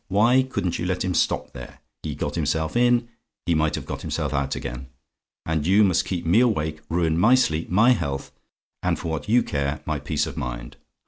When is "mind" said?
10.37-10.77